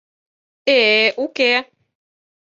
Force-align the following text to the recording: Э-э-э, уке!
Э-э-э, 0.75 1.09
уке! 1.23 1.51